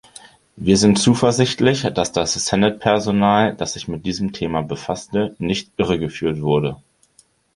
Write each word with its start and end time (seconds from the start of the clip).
Wir 0.55 0.77
sind 0.77 0.97
zuversichtlich, 0.97 1.83
dass 1.83 2.11
das 2.11 2.33
Senedd-Personal, 2.33 3.55
das 3.55 3.73
sich 3.73 3.87
mit 3.87 4.03
diesem 4.07 4.33
Thema 4.33 4.63
befasste, 4.63 5.35
nicht 5.37 5.69
irregeführt 5.77 6.41
wurde. 6.41 6.77